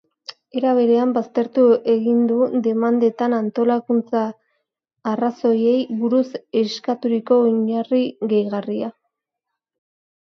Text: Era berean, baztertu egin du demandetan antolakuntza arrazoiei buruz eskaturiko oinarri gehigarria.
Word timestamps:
Era 0.59 0.69
berean, 0.77 1.11
baztertu 1.17 1.65
egin 1.95 2.23
du 2.31 2.37
demandetan 2.67 3.35
antolakuntza 3.39 4.23
arrazoiei 5.13 5.77
buruz 6.01 6.25
eskaturiko 6.65 7.41
oinarri 7.51 8.05
gehigarria. 8.33 8.95